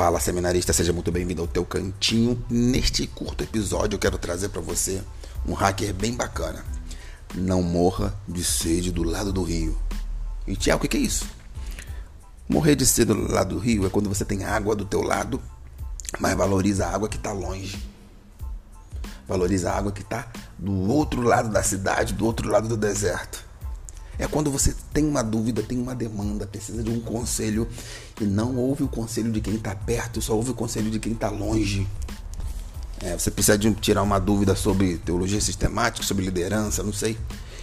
[0.00, 2.42] Fala seminarista, seja muito bem-vindo ao teu cantinho.
[2.48, 5.02] Neste curto episódio eu quero trazer para você
[5.46, 6.64] um hacker bem bacana.
[7.34, 9.78] Não morra de sede do lado do rio.
[10.46, 11.26] E Tiago, o que é isso?
[12.48, 15.38] Morrer de sede do lado do rio é quando você tem água do teu lado,
[16.18, 17.78] mas valoriza a água que está longe.
[19.28, 23.49] Valoriza a água que está do outro lado da cidade, do outro lado do deserto.
[24.20, 27.66] É quando você tem uma dúvida, tem uma demanda, precisa de um conselho
[28.20, 31.14] e não ouve o conselho de quem está perto, só ouve o conselho de quem
[31.14, 31.88] está longe.
[33.00, 37.16] É, você precisa de tirar uma dúvida sobre teologia sistemática, sobre liderança, não sei.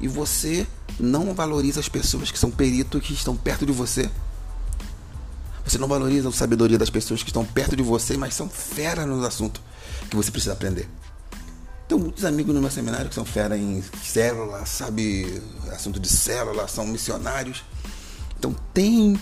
[0.00, 0.66] E você
[0.98, 4.08] não valoriza as pessoas que são peritos que estão perto de você.
[5.66, 9.04] Você não valoriza a sabedoria das pessoas que estão perto de você, mas são fera
[9.04, 9.60] no assunto
[10.08, 10.88] que você precisa aprender.
[11.88, 15.42] Tenho muitos amigos no meu seminário que são fera em célula, sabe?
[15.72, 17.64] Assunto de célula, são missionários.
[18.38, 19.18] Então tem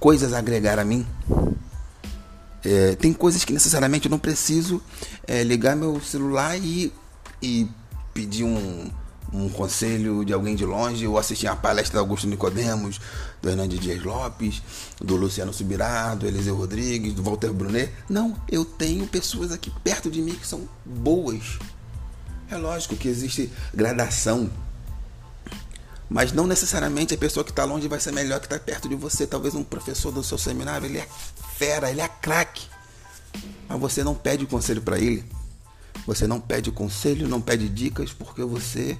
[0.00, 1.06] coisas a agregar a mim.
[2.64, 4.82] É, tem coisas que necessariamente eu não preciso
[5.26, 6.90] é, ligar meu celular e,
[7.42, 7.68] e
[8.14, 8.90] pedir um,
[9.30, 12.98] um conselho de alguém de longe ou assistir a palestra do Augusto Nicodemos,
[13.42, 14.62] do Hernandes Dias Lopes,
[14.98, 17.92] do Luciano Subirá, do Eliseu Rodrigues, do Walter Brunet.
[18.08, 21.58] Não, eu tenho pessoas aqui perto de mim que são boas
[22.50, 24.50] é lógico que existe gradação.
[26.08, 28.94] Mas não necessariamente a pessoa que está longe vai ser melhor que está perto de
[28.94, 29.26] você.
[29.26, 31.08] Talvez um professor do seu seminário, ele é
[31.56, 32.66] fera, ele é craque.
[33.68, 35.24] Mas você não pede conselho para ele.
[36.06, 38.96] Você não pede conselho, não pede dicas, porque você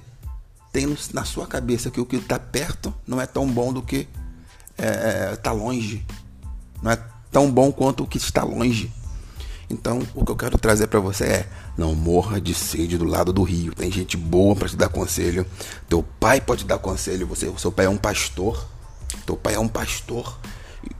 [0.73, 4.07] tem na sua cabeça que o que está perto não é tão bom do que
[4.77, 6.05] está é, é tá longe.
[6.81, 6.99] Não é
[7.31, 8.91] tão bom quanto o que está longe.
[9.69, 13.33] Então, o que eu quero trazer para você é: não morra de sede do lado
[13.33, 13.73] do rio.
[13.73, 15.45] Tem gente boa para te dar conselho.
[15.89, 17.27] Teu pai pode te dar conselho.
[17.27, 18.65] Você, seu pai é um pastor.
[19.25, 20.37] Teu pai é um pastor.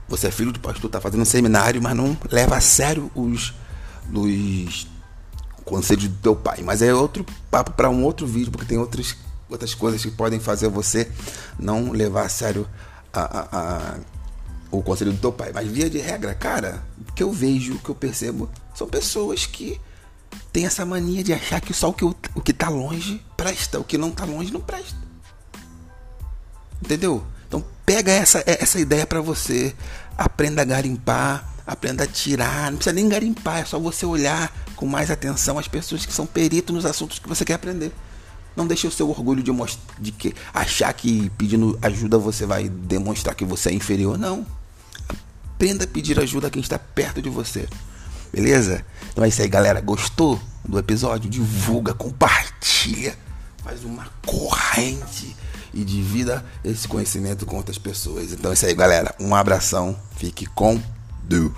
[0.08, 3.54] Você é filho de pastor, tá fazendo um seminário, mas não leva a sério os,
[4.12, 4.86] os
[5.64, 6.60] conselhos do teu pai.
[6.62, 9.16] Mas é outro papo para um outro vídeo, porque tem outras,
[9.48, 11.10] outras coisas que podem fazer você
[11.58, 12.66] não levar a sério
[13.12, 13.94] a, a, a
[14.70, 15.50] o conselho do teu pai.
[15.52, 19.46] Mas via de regra, cara, o que eu vejo, o que eu percebo, são pessoas
[19.46, 19.80] que
[20.52, 23.84] têm essa mania de achar que só o que, o que tá longe presta, o
[23.84, 24.96] que não tá longe não presta.
[26.82, 27.24] Entendeu?
[27.46, 29.74] Então pega essa, essa ideia para você,
[30.16, 34.86] aprenda a garimpar, aprenda a tirar, não precisa nem garimpar, é só você olhar com
[34.86, 37.92] mais atenção as pessoas que são peritos nos assuntos que você quer aprender.
[38.56, 39.52] Não deixe o seu orgulho de,
[40.00, 44.18] de que achar que pedindo ajuda você vai demonstrar que você é inferior.
[44.18, 44.44] Não.
[45.58, 47.68] Aprenda a pedir ajuda a quem está perto de você.
[48.32, 48.84] Beleza?
[49.10, 49.80] Então é isso aí, galera.
[49.80, 51.28] Gostou do episódio?
[51.28, 53.18] Divulga, compartilha,
[53.64, 55.34] faz uma corrente
[55.74, 58.32] e divida esse conhecimento com outras pessoas.
[58.32, 59.12] Então é isso aí, galera.
[59.18, 59.98] Um abração.
[60.16, 60.80] Fique com
[61.24, 61.50] Deus.